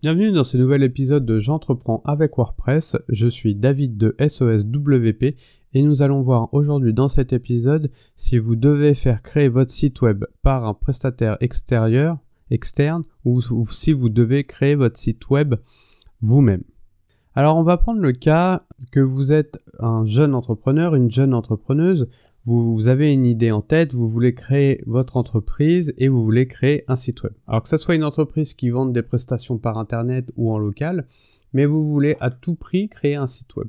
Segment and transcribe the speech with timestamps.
[0.00, 2.96] Bienvenue dans ce nouvel épisode de J'entreprends avec WordPress.
[3.08, 5.34] Je suis David de SOSWP
[5.74, 10.00] et nous allons voir aujourd'hui dans cet épisode si vous devez faire créer votre site
[10.00, 12.18] web par un prestataire extérieur,
[12.52, 15.56] externe, ou, si vous devez créer votre site web
[16.20, 16.62] vous-même.
[17.34, 22.08] Alors on va prendre le cas que vous êtes un jeune entrepreneur, une jeune entrepreneuse,
[22.48, 26.82] vous, avez une idée en tête, vous voulez créer votre entreprise et vous voulez créer
[26.88, 27.34] un site web.
[27.46, 31.06] Alors que ce soit une entreprise qui vende des prestations par internet ou en local,
[31.52, 33.68] mais vous voulez à tout prix créer un site web.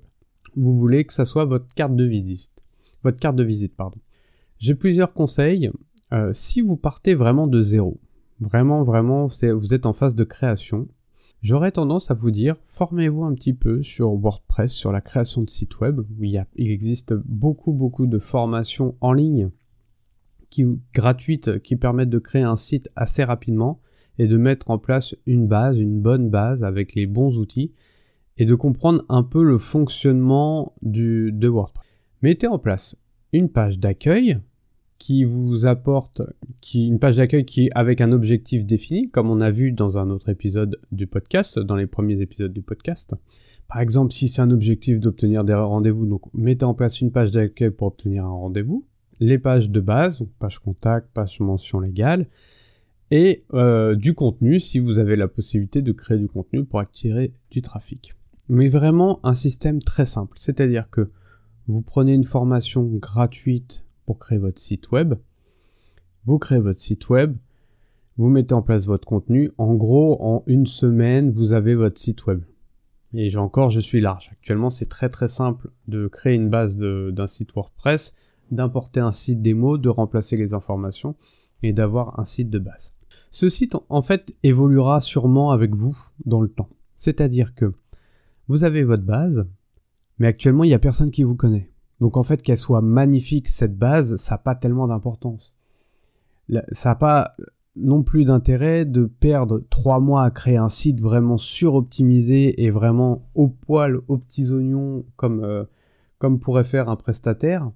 [0.55, 2.49] Vous voulez que ça soit votre carte de visite.
[3.03, 3.99] Votre carte de visite, pardon.
[4.59, 5.69] J'ai plusieurs conseils.
[6.13, 7.99] Euh, si vous partez vraiment de zéro,
[8.39, 10.87] vraiment, vraiment, vous êtes en phase de création,
[11.41, 15.49] J'aurais tendance à vous dire, formez-vous un petit peu sur WordPress, sur la création de
[15.49, 16.01] sites web.
[16.19, 19.49] Il, existe beaucoup, beaucoup de formations en ligne
[20.93, 23.79] gratuites qui permettent de créer un site assez rapidement
[24.17, 27.71] et de mettre en place une base, une bonne base avec les bons outils
[28.37, 31.85] et de comprendre un peu le fonctionnement de WordPress.
[32.21, 32.97] Mettez en place
[33.31, 34.39] une page d'accueil
[34.99, 36.21] qui vous apporte
[36.61, 40.09] qui, une page d'accueil qui avec un objectif défini, comme on a vu dans un
[40.09, 43.15] autre épisode du podcast, dans les premiers épisodes du podcast.
[43.69, 47.31] Par exemple, si c'est un objectif d'obtenir des rendez-vous, donc mettez en place une page
[47.31, 48.85] d'accueil pour obtenir un rendez-vous,
[49.19, 52.27] les pages de base, donc page contact, page mention légale,
[53.11, 57.33] et euh, du contenu si vous avez la possibilité de créer du contenu pour attirer
[57.51, 58.15] du trafic.
[58.49, 61.09] Mais vraiment un système très simple, c'est-à-dire que
[61.67, 65.13] vous prenez une formation gratuite pour créer votre site web.
[66.25, 67.37] Vous créez votre site web,
[68.17, 69.51] vous mettez en place votre contenu.
[69.59, 72.41] En gros, en une semaine, vous avez votre site web.
[73.13, 74.29] Et j'ai encore, je suis large.
[74.31, 78.15] Actuellement, c'est très très simple de créer une base d'un site WordPress,
[78.49, 81.15] d'importer un site démo, de remplacer les informations
[81.61, 82.95] et d'avoir un site de base.
[83.29, 86.69] Ce site, en fait, évoluera sûrement avec vous dans le temps.
[86.95, 87.75] C'est-à-dire que
[88.47, 89.47] vous avez votre base,
[90.17, 91.69] mais actuellement, il n'y a personne qui vous connaît.
[91.99, 95.53] Donc en fait, qu'elle soit magnifique, cette base, ça n'a pas tellement d'importance.
[96.71, 97.35] Ça n'a pas
[97.75, 103.29] non plus d'intérêt de perdre trois mois à créer un site vraiment suroptimisé et vraiment
[103.35, 105.63] au poil, aux petits oignons, comme, euh,
[106.17, 107.71] comme pourrait faire un prestataire,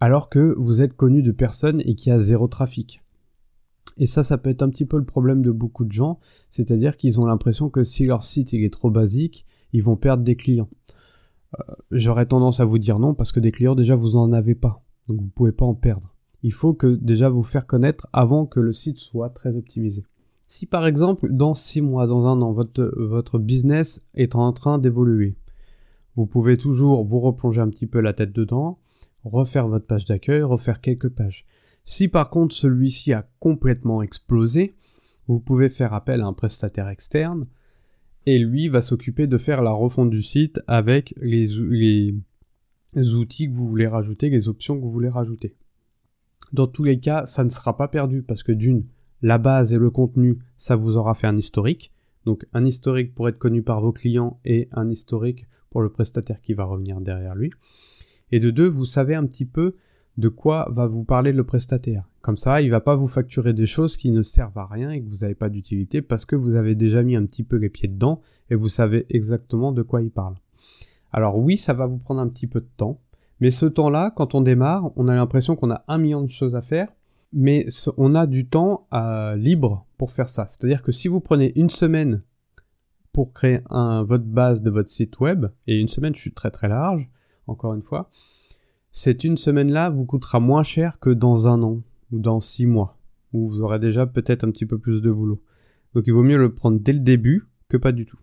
[0.00, 3.02] alors que vous êtes connu de personne et qu'il y a zéro trafic.
[3.98, 6.18] Et ça, ça peut être un petit peu le problème de beaucoup de gens,
[6.50, 10.24] c'est-à-dire qu'ils ont l'impression que si leur site il est trop basique, ils vont perdre
[10.24, 10.68] des clients.
[11.90, 14.82] J'aurais tendance à vous dire non parce que des clients déjà vous en avez pas.
[15.08, 16.14] Donc vous pouvez pas en perdre.
[16.42, 20.04] Il faut que déjà vous faire connaître avant que le site soit très optimisé.
[20.48, 24.78] Si par exemple dans 6 mois, dans un an, votre, votre business est en train
[24.78, 25.36] d'évoluer,
[26.16, 28.78] vous pouvez toujours vous replonger un petit peu la tête dedans,
[29.24, 31.46] refaire votre page d'accueil, refaire quelques pages.
[31.84, 34.74] Si par contre celui-ci a complètement explosé,
[35.26, 37.46] vous pouvez faire appel à un prestataire externe
[38.26, 41.56] et lui va s'occuper de faire la refonte du site avec les,
[43.14, 45.54] outils que vous voulez rajouter, les options que vous voulez rajouter.
[46.52, 48.84] Dans tous les cas, ça ne sera pas perdu parce que d'une,
[49.22, 51.92] la base et le contenu, ça vous aura fait un historique.
[52.24, 56.40] Donc un historique pour être connu par vos clients et un historique pour le prestataire
[56.40, 57.50] qui va revenir derrière lui.
[58.30, 59.74] Et de deux, vous savez un petit peu
[60.18, 62.04] de quoi va vous parler le prestataire.
[62.20, 65.02] Comme ça, il va pas vous facturer des choses qui ne servent à rien et
[65.02, 67.70] que vous n'avez pas d'utilité parce que vous avez déjà mis un petit peu les
[67.70, 70.34] pieds dedans et vous savez exactement de quoi il parle.
[71.12, 73.00] Alors oui, ça va vous prendre un petit peu de temps,
[73.40, 76.54] mais ce temps-là, quand on démarre, on a l'impression qu'on a un million de choses
[76.54, 76.88] à faire,
[77.32, 80.46] mais on a du temps à, libre pour faire ça.
[80.46, 82.22] C'est-à-dire que si vous prenez une semaine
[83.12, 86.68] pour créer votre base de votre site web, et une semaine, je suis très très
[86.68, 87.10] large,
[87.46, 88.10] encore une fois,
[88.92, 91.82] cette une semaine-là vous coûtera moins cher que dans un an
[92.12, 92.98] ou dans six mois,
[93.32, 95.42] où vous aurez déjà peut-être un petit peu plus de boulot.
[95.94, 98.18] Donc il vaut mieux le prendre dès le début que pas du tout.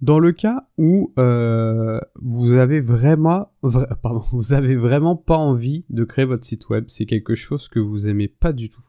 [0.00, 3.50] Dans le cas où euh, vous avez vraiment,
[5.26, 8.70] pas envie de créer votre site web, c'est quelque chose que vous aimez pas du
[8.70, 8.84] tout,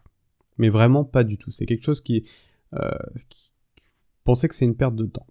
[0.57, 1.49] mais vraiment pas du tout.
[1.49, 2.27] C'est quelque chose qui,
[2.73, 2.91] euh,
[3.29, 3.51] qui
[4.23, 5.25] pensez que c'est une perte de temps.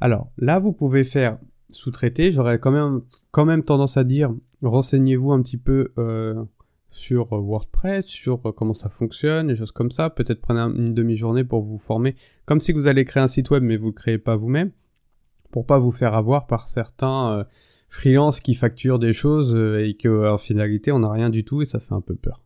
[0.00, 1.38] Alors là, vous pouvez faire
[1.70, 3.00] sous-traité, j'aurais quand même,
[3.30, 4.32] quand même tendance à dire
[4.62, 6.42] renseignez-vous un petit peu euh,
[6.90, 10.10] sur WordPress, sur comment ça fonctionne, des choses comme ça.
[10.10, 12.16] Peut-être prenez une demi-journée pour vous former,
[12.46, 14.70] comme si vous allez créer un site web mais vous ne le créez pas vous-même,
[15.50, 17.44] pour pas vous faire avoir par certains euh,
[17.88, 21.66] freelances qui facturent des choses euh, et que finalité on n'a rien du tout et
[21.66, 22.42] ça fait un peu peur.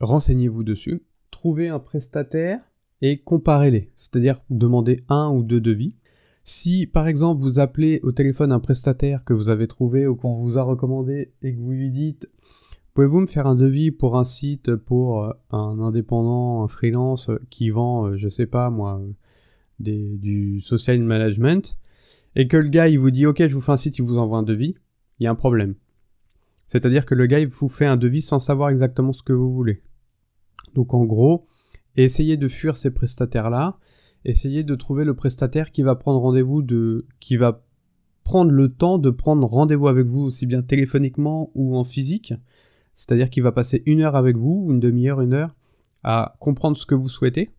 [0.00, 2.60] Renseignez-vous dessus, trouvez un prestataire
[3.00, 5.96] et comparez-les, c'est-à-dire demandez un ou deux devis
[6.44, 10.34] si par exemple vous appelez au téléphone un prestataire que vous avez trouvé ou qu'on
[10.34, 12.28] vous a recommandé et que vous lui dites
[12.94, 17.70] Pouvez-vous me faire un devis pour un site pour euh, un indépendant, un freelance qui
[17.70, 19.00] vend, euh, je sais pas moi,
[19.78, 21.78] du social management,
[22.36, 24.38] et que le gars vous dit ok je vous fais un site, il vous envoie
[24.38, 24.76] un devis,
[25.18, 25.74] il y a un problème.
[26.66, 29.82] C'est-à-dire que le gars vous fait un devis sans savoir exactement ce que vous voulez.
[30.74, 31.46] Donc en gros,
[31.96, 33.78] essayez de fuir ces prestataires-là,
[34.24, 37.62] essayez de trouver le prestataire qui va prendre rendez-vous de, qui va
[38.24, 42.34] prendre le temps de prendre rendez-vous avec vous aussi bien téléphoniquement ou en physique.
[42.94, 45.54] C'est-à-dire qu'il va passer une heure avec vous, une demi-heure, une heure,
[46.04, 47.50] à comprendre ce que vous souhaitez,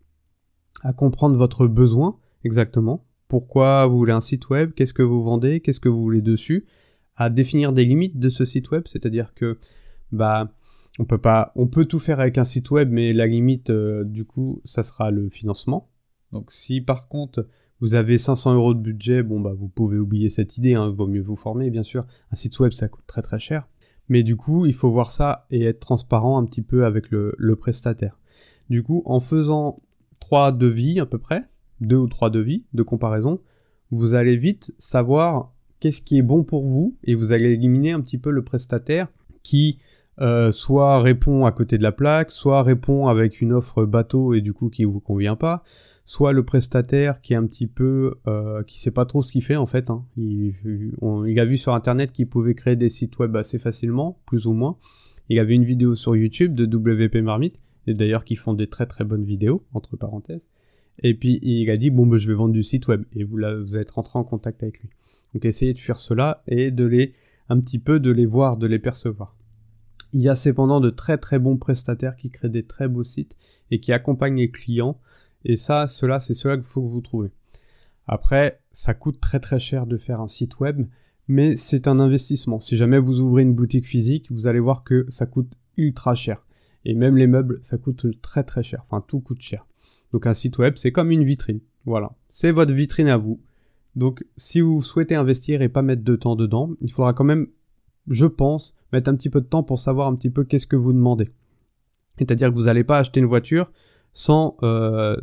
[0.82, 5.60] à comprendre votre besoin exactement, pourquoi vous voulez un site web, qu'est-ce que vous vendez,
[5.60, 6.66] qu'est-ce que vous voulez dessus,
[7.16, 9.58] à définir des limites de ce site web, c'est-à-dire que
[10.12, 10.52] bah
[10.98, 14.04] on peut pas, on peut tout faire avec un site web, mais la limite euh,
[14.04, 15.88] du coup, ça sera le financement.
[16.34, 17.46] Donc si par contre
[17.80, 21.06] vous avez 500 euros de budget, bon bah vous pouvez oublier cette idée, hein, vaut
[21.06, 22.04] mieux vous former bien sûr.
[22.32, 23.68] Un site web ça coûte très très cher,
[24.08, 27.56] mais du coup il faut voir ça et être transparent un petit peu avec le,
[27.56, 28.18] prestataire.
[28.68, 29.80] Du coup en faisant
[30.18, 31.44] trois devis à peu près,
[31.80, 33.40] deux ou trois devis de comparaison,
[33.92, 38.00] vous allez vite savoir qu'est-ce qui est bon pour vous et vous allez éliminer un
[38.00, 39.06] petit peu le prestataire
[39.44, 39.78] qui
[40.20, 44.40] euh, soit répond à côté de la plaque, soit répond avec une offre bateau et
[44.40, 45.62] du coup qui vous convient pas,
[46.04, 49.42] soit le prestataire qui est un petit peu euh, qui sait pas trop ce qu'il
[49.42, 49.90] fait en fait.
[49.90, 50.04] Hein.
[50.16, 50.54] Il,
[51.38, 54.76] a vu sur internet qu'il pouvait créer des sites web assez facilement, plus ou moins.
[55.30, 58.86] Il avait une vidéo sur YouTube de WP Marmite et d'ailleurs qui font des très
[58.86, 60.42] très bonnes vidéos entre parenthèses.
[61.02, 63.36] Et puis il a dit bon ben je vais vendre du site web et vous,
[63.38, 64.90] là, vous êtes rentré en contact avec lui.
[65.32, 67.14] Donc essayez de faire cela et de les
[67.48, 69.36] un petit peu de les voir, de les percevoir.
[70.12, 73.36] Il y a cependant de très très bons prestataires qui créent des très beaux sites
[73.70, 74.98] et qui accompagnent les clients.
[75.44, 77.30] Et ça, cela, c'est cela qu'il faut que vous trouvez.
[78.06, 80.86] Après, ça coûte très très cher de faire un site web,
[81.28, 82.60] mais c'est un investissement.
[82.60, 86.44] Si jamais vous ouvrez une boutique physique, vous allez voir que ça coûte ultra cher.
[86.84, 88.82] Et même les meubles, ça coûte très très cher.
[88.84, 89.66] Enfin, tout coûte cher.
[90.12, 91.60] Donc un site web, c'est comme une vitrine.
[91.86, 92.12] Voilà.
[92.28, 93.40] C'est votre vitrine à vous.
[93.96, 97.48] Donc si vous souhaitez investir et pas mettre de temps dedans, il faudra quand même,
[98.08, 100.76] je pense, mettre un petit peu de temps pour savoir un petit peu qu'est-ce que
[100.76, 101.30] vous demandez.
[102.18, 103.70] C'est-à-dire que vous n'allez pas acheter une voiture
[104.14, 105.16] sans, euh,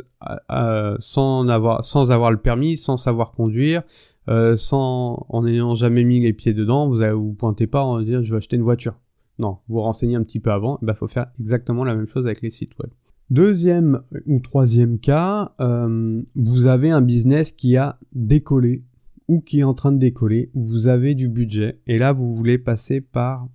[0.99, 3.83] sans, avoir, sans avoir le permis, sans savoir conduire,
[4.29, 7.99] euh, sans, en n'ayant jamais mis les pieds dedans, vous ne vous pointez pas en
[8.01, 8.93] disant je vais acheter une voiture.
[9.39, 12.25] Non, vous renseignez un petit peu avant, il bah, faut faire exactement la même chose
[12.25, 12.91] avec les sites web.
[13.31, 18.83] Deuxième ou troisième cas, euh, vous avez un business qui a décollé
[19.29, 22.57] ou qui est en train de décoller, vous avez du budget et là vous voulez
[22.57, 23.47] passer par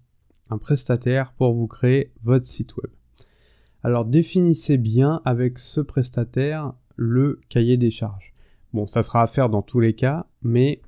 [0.49, 2.91] un prestataire pour vous créer votre site web.
[3.87, 8.35] Alors définissez bien avec ce prestataire le cahier des charges.
[8.73, 10.83] Bon, ça sera à faire dans tous les cas, mais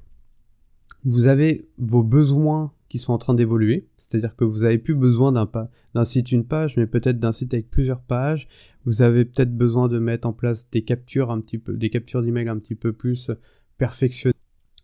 [1.05, 3.87] vous avez vos besoins qui sont en train d'évoluer.
[3.99, 7.71] C'est-à-dire que vous n'avez plus besoin d'un site une page, mais peut-être d'un site avec
[7.71, 8.49] plusieurs pages.
[8.85, 12.23] Vous avez peut-être besoin de mettre en place des captures un petit peu, des captures
[12.23, 13.31] d'email un petit peu plus
[13.77, 14.35] perfectionnées.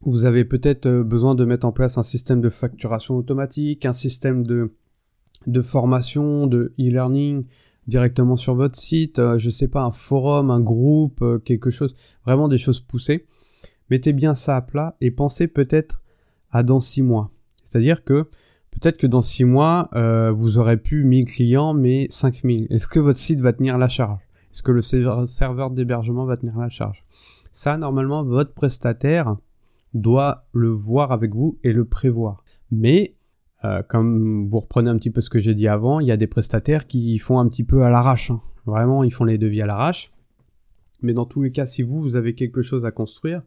[0.02, 3.92] Vous avez peut-être euh, besoin de mettre en place un système de facturation automatique, un
[3.92, 4.70] système de,
[5.48, 7.46] de formation, de e-learning
[7.86, 11.94] directement sur votre site, euh, je sais pas, un forum, un groupe, euh, quelque chose,
[12.24, 13.26] vraiment des choses poussées.
[13.90, 16.00] Mettez bien ça à plat et pensez peut-être
[16.50, 17.30] à dans six mois.
[17.64, 18.28] C'est-à-dire que
[18.70, 22.68] peut-être que dans six mois, euh, vous aurez plus 1000 clients, mais 5000.
[22.70, 24.20] Est-ce que votre site va tenir la charge?
[24.52, 24.82] Est-ce que le
[25.26, 27.04] serveur d'hébergement va tenir la charge?
[27.52, 29.36] Ça, normalement, votre prestataire
[29.94, 32.44] doit le voir avec vous et le prévoir.
[32.70, 33.14] Mais
[33.64, 36.16] euh, comme vous reprenez un petit peu ce que j'ai dit avant, il y a
[36.16, 38.30] des prestataires qui font un petit peu à l'arrache.
[38.30, 38.40] Hein.
[38.66, 40.12] Vraiment, ils font les devis à l'arrache.
[41.02, 43.42] Mais dans tous les cas, si vous, vous avez quelque chose à construire,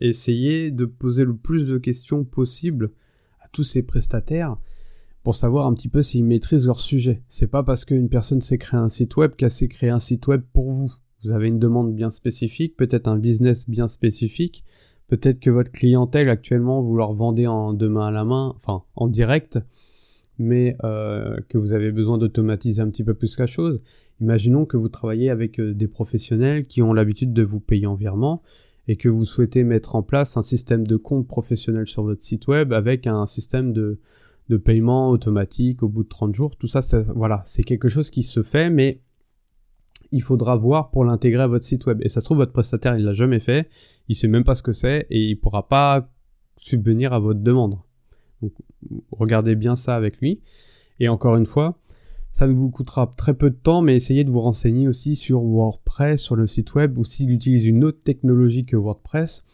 [0.00, 2.90] essayez de poser le plus de questions possible
[3.56, 4.58] tous ces prestataires
[5.22, 7.22] pour savoir un petit peu s'ils maîtrisent leur sujet.
[7.26, 10.26] C'est pas parce qu'une personne s'est créé un site web qu'elle s'est créé un site
[10.26, 10.92] web pour vous.
[11.24, 14.62] Vous avez une demande bien spécifique, peut-être un business bien spécifique,
[15.08, 18.84] peut-être que votre clientèle actuellement vous leur vendez en deux mains à la main, enfin
[18.94, 19.58] en direct,
[20.38, 23.80] mais euh, que vous avez besoin d'automatiser un petit peu plus la chose.
[24.20, 27.94] Imaginons que vous travaillez avec euh, des professionnels qui ont l'habitude de vous payer en
[27.94, 28.42] virement
[28.88, 32.46] et que vous souhaitez mettre en place un système de compte professionnel sur votre site
[32.46, 33.98] web avec un système de,
[34.48, 36.80] de paiement automatique au bout de 30 jours, tout ça,
[37.14, 39.00] voilà, c'est quelque chose qui se fait, mais
[40.16, 42.00] il faudra voir pour l'intégrer à votre site web.
[42.02, 43.68] Et ça se trouve, votre prestataire, il l'a jamais fait,
[44.08, 46.08] il sait même pas ce que c'est, et il pourra pas
[46.56, 47.78] subvenir à votre demande.
[48.40, 48.52] Donc,
[49.12, 50.40] regardez bien ça avec lui.
[51.00, 51.78] Et encore une fois,
[52.32, 55.42] ça ne vous coûtera très peu de temps, mais essayez de vous renseigner aussi sur
[55.42, 59.44] WordPress, sur le site web, ou s'il utilise une autre technologie que WordPress.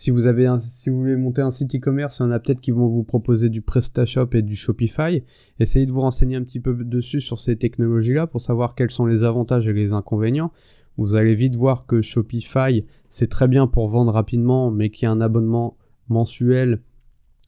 [0.00, 2.60] Si vous, avez si vous voulez monter un site e-commerce, il y en a peut-être
[2.60, 5.24] qui vont vous proposer du PrestaShop et du Shopify.
[5.58, 9.06] Essayez de vous renseigner un petit peu dessus sur ces technologies-là pour savoir quels sont
[9.06, 10.52] les avantages et les inconvénients.
[10.98, 15.08] vous allez vite voir que Shopify, c'est très bien pour vendre rapidement, mais qu'il y
[15.08, 15.76] a un abonnement
[16.08, 16.80] mensuel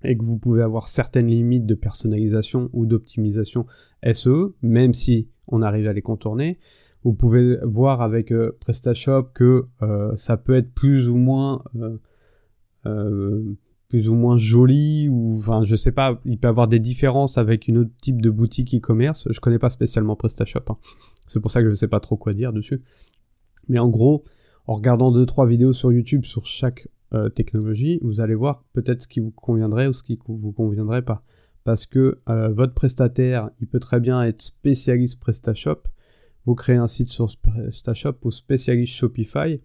[0.02, 3.64] et que vous pouvez avoir certaines limites de personnalisation ou d'optimisation
[4.12, 6.58] SEO, même si on arrive à les contourner.
[7.04, 11.96] Vous pouvez voir avec euh, PrestaShop que euh, ça peut être plus ou moins euh,
[12.82, 17.68] plus ou moins joli ou enfin je sais pas, il peut avoir des différences avec
[17.68, 19.26] une autre type de boutique e-commerce.
[19.30, 20.76] Je connais pas spécialement PrestaShop, hein.
[21.26, 22.82] c'est pour ça que je sais pas trop quoi dire dessus.
[23.68, 24.24] Mais en gros,
[24.66, 26.88] en regardant deux trois vidéos sur YouTube sur chaque
[27.34, 31.24] technologie, vous allez voir peut-être ce qui vous conviendrait ou ce qui vous conviendrait pas.
[31.64, 35.82] Parce que votre prestataire, il peut très bien être spécialiste PrestaShop,
[36.46, 39.60] vous créez un site sur PrestaShop ou spécialiste Shopify,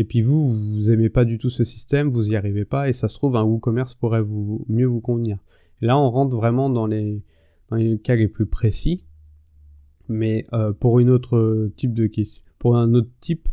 [0.00, 2.94] et puis vous, vous aimez pas du tout ce système, vous y arrivez pas, et
[2.94, 5.36] ça se trouve un WooCommerce pourrait vous, mieux vous convenir.
[5.82, 7.22] là, on rentre vraiment dans les,
[8.02, 9.04] cas les plus précis,
[10.08, 12.10] mais euh, pour une autre type de
[12.58, 13.50] pour un autre type,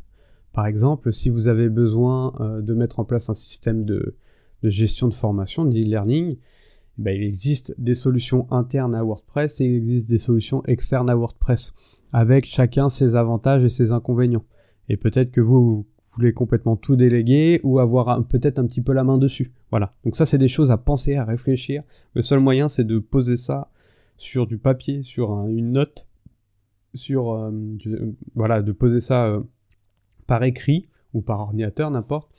[0.53, 4.15] par exemple, si vous avez besoin euh, de mettre en place un système de,
[4.63, 6.37] gestion de formation, d'e-learning, eh
[6.97, 11.15] ben, il existe des solutions internes à WordPress et il existe des solutions externes à
[11.17, 11.73] WordPress
[12.13, 14.45] avec chacun ses avantages et ses inconvénients.
[14.87, 15.85] Et peut-être que vous,
[16.17, 19.51] voulez complètement tout déléguer ou avoir peut-être un petit peu la main dessus.
[19.69, 19.93] Voilà.
[20.03, 21.83] Donc ça, c'est des choses à penser, à réfléchir.
[22.13, 23.69] Le seul moyen, c'est de poser ça
[24.17, 26.07] sur du papier, sur une note,
[26.93, 27.51] sur euh,
[28.35, 29.41] voilà, de poser ça euh,
[30.25, 32.29] par écrit ou par ordinateur, n'importe,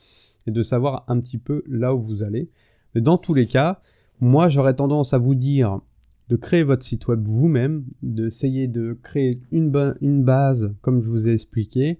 [0.45, 2.49] et de savoir un petit peu là où vous allez.
[2.93, 3.81] Mais dans tous les cas,
[4.19, 5.79] moi, j'aurais tendance à vous dire
[6.27, 9.71] de créer votre site web vous-même, d'essayer de créer une
[10.23, 11.97] base, comme je vous ai expliqué,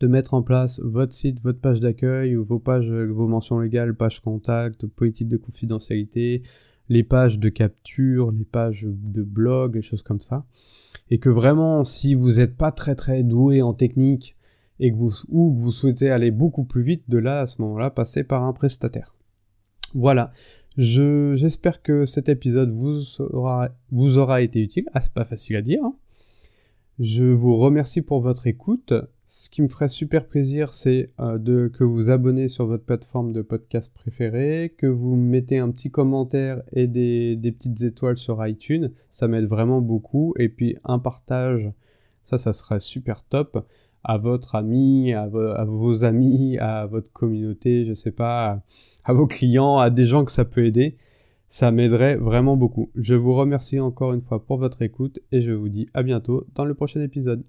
[0.00, 4.20] de mettre en place votre site, votre page d'accueil, vos pages, vos mentions légales, pages
[4.20, 6.42] contact, politique de confidentialité,
[6.88, 10.44] les pages de capture, les pages de blog, les choses comme ça.
[11.10, 14.36] Et que vraiment, si vous n'êtes pas très très doué en technique
[14.80, 17.60] et que vous, ou que vous souhaitez aller beaucoup plus vite, de là à ce
[17.62, 19.14] moment-là, passer par un prestataire.
[19.94, 20.32] Voilà.
[20.76, 24.88] j'espère que cet épisode vous aura, vous aura été utile.
[24.94, 25.82] Ah, c'est pas facile à dire.
[25.82, 25.94] Hein.
[27.00, 28.92] Je vous remercie pour votre écoute.
[29.30, 33.34] Ce qui me ferait super plaisir, c'est euh, de que vous abonnez sur votre plateforme
[33.34, 38.90] de podcast préférée, que vous mettez un petit commentaire et des, petites étoiles sur iTunes.
[39.10, 40.32] Ça m'aide vraiment beaucoup.
[40.38, 41.70] Et puis un partage,
[42.24, 43.66] ça, ça serait super top
[44.02, 48.62] à votre ami, à, vos amis, à votre communauté, je sais pas,
[49.04, 50.96] à, vos clients, à des gens que ça peut aider.
[51.50, 52.90] Ça m'aiderait vraiment beaucoup.
[52.94, 56.46] Je vous remercie encore une fois pour votre écoute et je vous dis à bientôt
[56.54, 57.44] dans le prochain épisode.